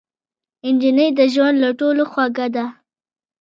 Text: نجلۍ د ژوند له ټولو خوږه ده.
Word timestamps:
نجلۍ 0.73 1.07
د 1.19 1.19
ژوند 1.33 1.57
له 1.63 1.69
ټولو 1.79 2.03
خوږه 2.11 2.47
ده. 2.55 2.65